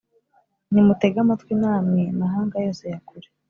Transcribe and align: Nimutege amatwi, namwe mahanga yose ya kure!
Nimutege 0.71 1.17
amatwi, 1.21 1.53
namwe 1.61 2.01
mahanga 2.21 2.55
yose 2.65 2.83
ya 2.93 2.99
kure! 3.07 3.27